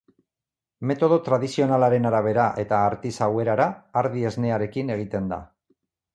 Metodo 0.91 1.19
tradizionalaren 1.27 2.09
arabera 2.11 2.47
eta 2.65 2.81
artisau 2.87 3.29
erara 3.45 3.69
ardi 4.03 4.27
esnearekin 4.33 4.93
egiten 4.99 5.31
da. 5.37 5.41